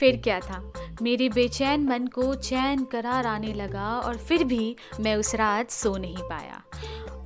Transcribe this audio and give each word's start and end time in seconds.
फिर 0.00 0.16
क्या 0.16 0.40
था? 0.40 0.72
मेरे 1.02 1.28
बेचैन 1.28 1.84
मन 1.84 2.06
को 2.06 2.34
चैन 2.34 2.84
करार 2.84 3.26
आने 3.26 3.52
लगा 3.52 3.88
और 3.98 4.16
फिर 4.16 4.44
भी 4.44 4.76
मैं 5.00 5.16
उस 5.16 5.34
रात 5.34 5.70
सो 5.70 5.96
नहीं 5.96 6.22
पाया। 6.22 6.62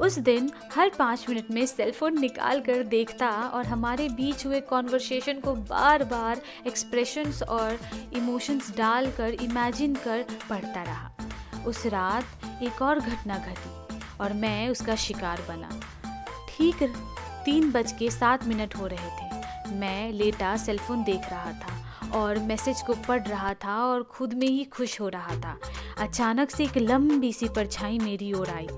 उस 0.01 0.19
दिन 0.19 0.51
हर 0.75 0.91
पाँच 0.99 1.27
मिनट 1.29 1.51
में 1.51 1.67
सेलफोन 1.67 2.21
निकाल 2.21 2.61
कर 2.61 2.83
देखता 2.83 3.29
और 3.29 3.67
हमारे 3.67 4.09
बीच 4.09 4.47
हुए 4.47 4.61
कॉन्वर्सेशन 4.61 5.41
को 5.41 5.55
बार 5.55 6.05
बार 6.05 6.41
एक्सप्रेशंस 6.67 7.43
और 7.43 7.79
इमोशंस 8.13 8.77
डाल 8.77 9.11
कर 9.11 9.31
इमेजिन 9.31 9.95
कर 9.95 10.25
पढ़ता 10.51 10.83
रहा। 10.83 11.11
उस 11.67 11.87
रात 11.87 12.63
एक 12.63 12.83
और 12.83 13.01
घटना 13.01 13.39
घटी 13.39 13.99
और 14.21 14.33
मैं 14.33 14.69
उसका 14.69 14.95
शिकार 14.97 15.43
बना। 15.49 15.81
ठीक 16.49 16.83
तीन 17.45 17.71
बज 17.73 17.93
के 17.93 18.11
सात 18.11 18.45
मिनट 18.45 18.77
हो 18.77 18.87
रहे 18.87 19.11
थे। 19.11 19.75
मैं 19.75 20.13
लेटा 20.13 20.57
सेलफोन 20.57 21.05
देख 21.05 21.31
रहा 21.31 21.53
था। 21.53 21.80
और 22.15 22.39
मैसेज 22.39 22.83
को 22.83 22.95
पढ़ 22.95 23.23
रहा 23.23 23.55
था 23.55 23.85
और 23.85 24.03
खुद 24.03 24.35
में 24.35 24.47
ही 24.47 24.65
खुश 24.65 25.01
हो 25.01 25.09
रहा 25.09 25.37
था। 25.37 25.59
अचानक 25.99 26.51
से 26.51 26.65
एक 26.65 26.79
लंबी 26.79 27.33
सी 27.33 27.49
परछाई 27.49 27.99
मेरी 27.99 28.33
ओर 28.33 28.49
आई। 28.49 28.69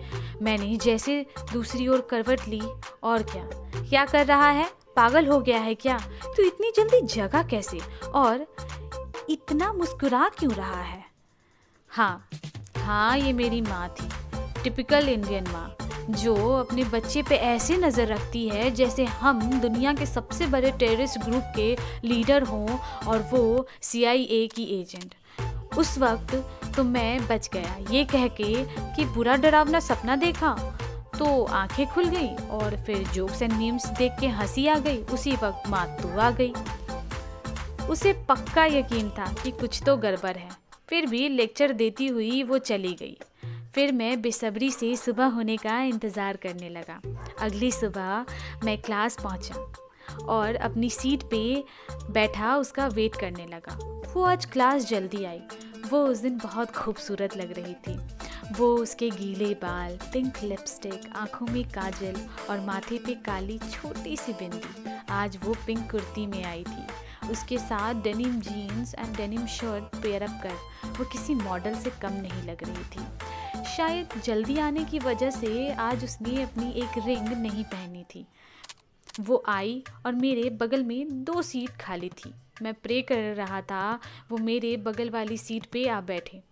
मैंने 0.42 0.76
जैसे 0.76 1.26
दूसरी 1.52 1.88
ओर 1.88 2.00
करवट 2.00 2.48
ली, 2.48 2.62
और 3.02 3.22
क्या? 3.22 3.44
क्या 3.88 4.04
कर 4.04 4.26
रहा 4.26 4.50
है? 4.50 4.70
पागल 4.96 5.26
हो 5.26 5.40
गया 5.40 5.58
है 5.58 5.74
क्या? 5.74 5.98
तो 6.24 6.42
इतनी 6.42 6.72
जल्दी 6.76 7.00
जगह 7.00 7.42
कैसे? 7.42 7.80
और 8.14 8.46
इतना 9.30 9.72
मुस्कुरा 9.72 10.30
क्यों 10.38 10.52
रहा 10.52 10.82
है? 10.82 11.04
हाँ 11.88 12.28
हाँ 12.78 13.18
ये 13.18 13.32
मेरी 13.32 13.60
माँ 13.60 13.88
थी। 13.88 14.08
टिपिकल 14.64 15.08
इंडियन 15.08 15.44
माँ। 15.48 15.81
जो 16.10 16.34
अपने 16.52 16.84
बच्चे 16.84 17.22
पे 17.22 17.36
ऐसे 17.36 17.76
नज़र 17.76 18.06
रखती 18.06 18.48
है 18.48 18.70
जैसे 18.70 19.04
हम 19.04 19.40
दुनिया 19.60 19.92
के 19.94 20.06
सबसे 20.06 20.46
बड़े 20.46 20.70
टेररिस्ट 20.70 21.18
ग्रुप 21.18 21.52
के 21.56 21.76
लीडर 22.04 22.42
हों 22.42 22.78
और 23.08 23.28
वो 23.32 23.66
सीआईए 23.82 24.46
की 24.46 24.64
एजेंट 24.80 25.14
उस 25.78 25.96
वक्त 25.98 26.34
तो 26.76 26.84
मैं 26.84 27.26
बच 27.28 27.48
गया। 27.52 27.76
ये 27.90 28.04
कह 28.04 28.26
के 28.30 28.54
कि 28.94 29.04
बुरा 29.04 29.36
डरावना 29.36 29.80
सपना 29.80 30.16
देखा 30.16 30.54
तो 31.18 31.44
आँखें 31.44 31.86
खुल 31.86 32.08
गई 32.08 32.34
और 32.50 32.76
फिर 32.86 33.08
जोक्स 33.08 33.42
एंड 33.42 33.52
मीम्स 33.52 33.86
देख 33.88 34.12
के 34.20 34.28
हँसी 34.28 34.66
आ 34.66 34.78
गई। 34.78 34.98
उसी 35.12 35.32
वक्त 35.32 35.68
मातू 35.68 36.08
आ 36.18 36.30
गई। 36.30 36.52
उसे 37.90 38.12
पक्का 38.28 38.64
यकीन 38.66 39.10
था 39.10 39.32
कि 39.42 39.50
कुछ 39.50 39.82
तो 39.86 39.96
गड़बड़ 39.96 40.36
है। 40.36 40.48
फिर 40.88 41.06
भी 41.06 41.28
लेक्चर 41.28 41.72
देती 41.72 42.06
हुई 42.06 42.42
वो 42.42 42.58
चली 42.60 42.92
गई। 42.92 43.16
फिर 43.74 43.92
मैं 43.92 44.20
बेसब्री 44.22 44.70
से 44.70 44.94
सुबह 44.96 45.26
होने 45.26 45.56
का 45.56 45.80
इंतज़ार 45.82 46.36
करने 46.36 46.68
लगा। 46.68 47.00
अगली 47.40 47.70
सुबह 47.72 48.24
मैं 48.64 48.76
क्लास 48.82 49.16
पहुँचा 49.22 50.24
और 50.24 50.56
अपनी 50.56 50.90
सीट 50.90 51.22
पे 51.30 51.64
बैठा 52.10 52.56
उसका 52.56 52.86
वेट 52.88 53.16
करने 53.16 53.46
लगा। 53.46 53.76
वो 54.14 54.24
आज 54.24 54.44
क्लास 54.44 54.88
जल्दी 54.88 55.24
आई। 55.24 55.40
वो 55.90 56.04
उस 56.06 56.18
दिन 56.18 56.36
बहुत 56.38 56.70
खूबसूरत 56.70 57.36
लग 57.36 57.52
रही 57.58 57.74
थी। 57.86 57.98
वो 58.58 58.74
उसके 58.76 59.08
गीले 59.10 59.52
बाल 59.54 59.96
पिंक 60.12 60.42
लिपस्टिक 60.42 61.10
आँखों 61.16 61.46
में 61.46 61.64
काजल 61.70 62.20
और 62.50 62.60
माथे 62.60 62.98
पे 62.98 63.14
काली 63.26 63.58
छोटी 63.60 64.16
सी 64.16 64.32
बिंदी 64.32 64.96
आज 65.10 65.38
वो 65.44 65.54
पिंक 65.66 65.90
कुर्ती 65.90 66.26
में 66.26 66.42
आई 66.44 66.64
थी। 66.64 67.30
उसके 67.30 67.58
साथ 67.58 68.02
denim 68.02 68.40
jeans 68.40 68.94
and 68.94 69.16
denim 69.16 69.46
shirt 69.48 69.96
pair 70.02 70.22
up 70.22 70.40
कर 70.42 70.90
वो 70.98 71.04
किसी 71.12 71.34
मॉडल 71.34 71.74
से 71.74 71.90
कम 72.02 72.12
नहीं 72.12 72.42
लग 72.42 72.64
रही 72.64 72.84
थी। 72.86 73.06
शायद 73.76 74.20
जल्दी 74.24 74.56
आने 74.58 74.84
की 74.84 74.98
वजह 74.98 75.30
से 75.30 75.72
आज 75.72 76.04
उसने 76.04 76.42
अपनी 76.42 76.70
एक 76.72 76.98
रिंग 77.06 77.28
नहीं 77.42 77.64
पहनी 77.64 78.04
थी। 78.04 78.24
वो 79.20 79.42
आई 79.48 79.82
और 80.06 80.14
मेरे 80.14 80.48
बगल 80.50 80.82
में 80.84 81.24
दो 81.24 81.42
सीट 81.42 81.70
खाली 81.80 82.08
थी। 82.08 82.32
मैं 82.62 82.72
प्रे 82.74 83.00
कर 83.02 83.34
रहा 83.34 83.60
था, 83.62 83.98
वो 84.30 84.38
मेरे 84.38 84.76
बगल 84.78 85.10
वाली 85.10 85.36
सीट 85.36 85.66
पे 85.66 85.86
आ 85.86 86.00
बैठे। 86.00 86.42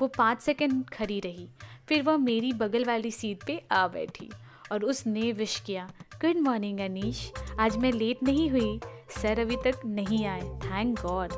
वो 0.00 0.06
पाँच 0.08 0.40
सेकंड 0.42 0.84
खड़ी 0.88 1.18
रही, 1.20 1.48
फिर 1.88 2.02
वह 2.02 2.16
मेरी 2.16 2.52
बगल 2.54 2.84
वाली 2.84 3.10
सीट 3.10 3.44
पे 3.46 3.62
आ 3.72 3.86
बैठी 3.88 4.30
और 4.72 4.84
उसने 4.84 5.32
विश 5.32 5.58
किया 5.60 5.88
गुड 6.14 6.40
मॉर्निंग 6.40 6.80
अनीश 6.80 7.30
आज 7.60 7.76
मैं 7.76 7.92
लेट 7.92 8.22
नहीं 8.22 8.50
हुई। 8.50 8.80
सर 9.12 9.40
अभी 9.40 9.56
तक 9.64 9.80
नहीं 9.86 10.24
आए। 10.26 10.42
थैंक 10.64 11.00
गॉड 11.00 11.32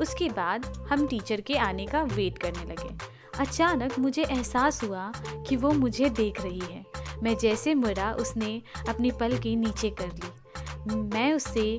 उसके 0.00 0.28
बाद 0.30 0.66
हम 0.90 1.06
टीचर 1.08 1.40
के 1.40 1.56
आने 1.60 1.86
का 1.86 2.02
वेट 2.04 2.38
करने 2.38 2.64
लगे। 2.64 3.12
अचानक 3.38 3.98
मुझे 3.98 4.22
एहसास 4.22 4.84
हुआ 4.84 5.12
कि 5.48 5.56
वो 5.56 5.72
मुझे 5.72 6.08
देख 6.08 6.40
रही 6.40 6.58
है। 6.58 6.84
मैं 7.22 7.36
जैसे 7.36 7.74
मुड़ा, 7.74 8.12
उसने 8.12 8.62
अपनी 8.88 9.10
पल 9.10 9.38
की 9.38 9.56
नीचे 9.56 9.90
कर 9.90 10.06
ली। 10.06 10.94
मैं 10.94 11.34
उससे 11.34 11.78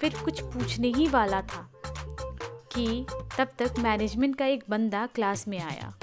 फिर 0.00 0.14
कुछ 0.24 0.40
पूछने 0.40 0.88
ही 0.88 1.06
वाला 1.06 1.42
था 1.42 1.72
कि 2.72 3.06
तब 3.38 3.48
तक 3.58 3.74
मैनेजमेंट 3.78 4.36
का 4.36 4.46
एक 4.46 4.64
बंदा 4.70 5.06
क्लास 5.06 5.48
में 5.48 5.60
आया 5.60 5.94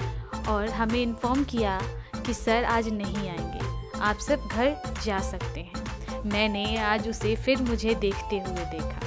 और 0.48 0.68
हमें 0.68 1.02
इन्फॉर्म 1.02 1.44
किया 1.44 1.80
कि 2.26 2.34
सर 2.34 2.64
आज 2.64 2.88
नहीं 2.88 3.30
आएँगे। 3.30 3.98
आप 3.98 4.18
सब 4.18 4.48
घर 4.52 4.76
जा 5.04 5.18
सकते 5.18 5.60
हैं। 5.60 5.90
मैंने 6.30 6.76
आज 6.76 7.08
उसे 7.08 7.36
फिर 7.36 7.62
मुझे 7.62 7.94
देखते 7.94 8.38
हुए 8.38 8.64
देखा। 8.64 9.00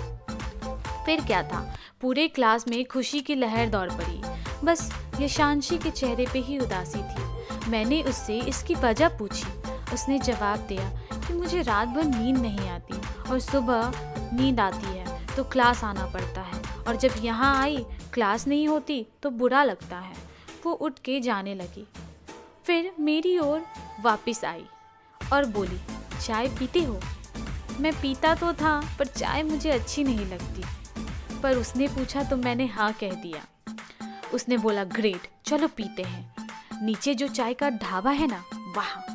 फिर 1.05 1.21
क्या 1.21 1.43
था? 1.43 1.75
पूरे 2.01 2.27
क्लास 2.27 2.67
में 2.67 2.85
खुशी 2.85 3.21
की 3.21 3.35
लहर 3.35 3.69
दौड़ 3.69 3.89
पड़ी। 3.89 4.21
बस 4.63 5.02
यशांशी 5.19 5.77
के 5.77 5.89
चेहरे 5.91 6.25
पे 6.33 6.39
ही 6.39 6.57
उदासी 6.59 6.99
थी। 6.99 7.69
मैंने 7.71 8.01
उससे 8.03 8.39
इसकी 8.39 8.75
वजह 8.75 9.17
पूछी। 9.17 9.45
उसने 9.93 10.17
जवाब 10.19 10.59
दिया 10.59 10.89
कि 11.17 11.33
मुझे 11.33 11.61
रात 11.61 11.87
भर 11.87 12.03
नींद 12.05 12.37
नहीं 12.37 12.69
आती 12.69 13.29
और 13.31 13.39
सुबह 13.39 13.91
नींद 14.33 14.59
आती 14.59 14.97
है 14.97 15.25
तो 15.35 15.43
क्लास 15.43 15.83
आना 15.83 16.05
पड़ता 16.05 16.41
है। 16.41 16.61
और 16.87 16.95
जब 16.95 17.13
यहाँ 17.21 17.55
आई, 17.61 17.85
क्लास 18.13 18.47
नहीं 18.47 18.67
होती 18.67 19.05
तो 19.23 19.29
बुरा 19.31 19.63
लगता 19.63 19.99
है। 19.99 20.15
वो 20.65 20.71
उठ 20.71 20.99
के 20.99 21.19
जाने 21.19 21.55
लगी। 21.55 21.87
फिर 22.65 22.91
मेरी 22.99 23.37
ओर 23.37 23.63
वापस 24.03 24.43
आई 24.45 24.65
और 25.33 25.45
बोली, 25.45 25.79
चाय 26.21 26.47
पीते 26.49 26.83
हो? 26.83 26.99
मैं 27.79 27.93
पीता 27.93 28.33
तो 28.35 28.51
था, 28.53 28.79
पर 28.99 29.05
चाय 29.07 29.43
मुझे 29.43 29.69
अच्छी 29.69 30.03
नहीं 30.03 30.25
लगती। 30.25 30.63
पर 31.41 31.57
उसने 31.57 31.87
पूछा 31.87 32.23
तो 32.23 32.37
मैंने 32.37 32.65
हाँ 32.65 32.91
कह 32.93 33.13
दिया। 33.13 33.45
उसने 34.33 34.57
बोला, 34.57 34.83
ग्रेट, 34.83 35.27
चलो 35.45 35.67
पीते 35.67 36.03
हैं। 36.03 36.35
नीचे 36.83 37.13
जो 37.13 37.27
चाय 37.27 37.53
का 37.53 37.69
ढाबा 37.69 38.11
है 38.11 38.27
ना, 38.27 38.43
वहाँ। 38.75 39.05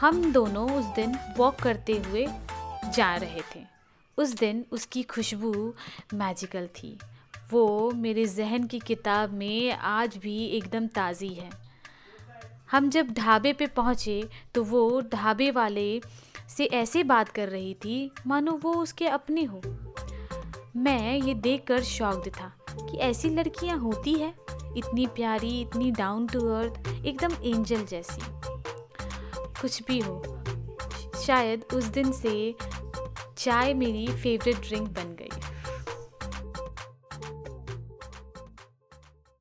हम 0.00 0.32
दोनों 0.32 0.70
उस 0.72 0.84
दिन 0.84 1.18
वॉक 1.38 1.56
करते 1.56 1.92
हुए 1.98 2.26
जा 2.94 3.14
रहे 3.16 3.42
थे। 3.54 3.64
उस 4.18 4.34
दिन 4.34 4.64
उसकी 4.72 5.02
खुशबू 5.02 5.74
मैजिकल 6.14 6.66
थी। 6.66 6.98
वो 7.50 7.90
मेरे 7.90 8.26
जहन 8.26 8.66
की 8.66 8.78
किताब 8.78 9.32
में 9.32 9.72
आज 9.72 10.16
भी 10.16 10.44
एकदम 10.46 10.86
ताज़ी 10.86 11.34
है। 11.34 11.50
हम 12.70 12.90
जब 12.90 13.12
ढाबे 13.12 13.52
पे 13.52 13.66
पहुँचे 13.66 14.28
तो 14.54 14.64
वो 14.64 15.00
ढाबे 15.00 15.50
वाले 15.50 16.00
से 16.48 16.64
ऐसे 16.64 17.02
बात 17.04 17.28
कर 17.28 17.48
रही 17.48 17.74
थी, 17.74 18.10
मानो 18.26 18.60
वो 18.62 18.72
उसके 18.74 19.06
अपने 19.08 19.44
हो। 19.44 19.60
मैं 20.76 21.16
ये 21.16 21.34
देखकर 21.34 21.82
शॉक्ड 21.82 22.28
था 22.30 22.50
कि 22.80 22.96
ऐसी 22.98 23.28
लड़कियाँ 23.28 23.78
होती 23.78 24.12
है, 24.14 24.32
इतनी 24.76 25.06
प्यारी, 25.06 25.60
इतनी 25.60 25.90
डाउन 25.90 26.26
टू 26.26 26.40
अर्थ 26.54 26.88
एकदम 27.06 27.34
एंजल 27.44 27.84
जैसी। 27.84 28.22
कुछ 29.60 29.82
भी 29.82 29.98
हो, 29.98 30.22
शायद 31.24 31.64
उस 31.74 31.84
दिन 31.84 32.12
से 32.12 32.54
चाय 33.38 33.74
मेरी 33.74 34.06
फेवरेट 34.06 34.56
ड्रिंक 34.58 34.88
बन 34.88 35.16
गई। 35.20 35.30